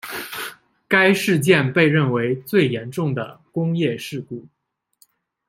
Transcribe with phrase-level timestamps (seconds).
[0.87, 4.47] 该事件被认为最严重的工业事故。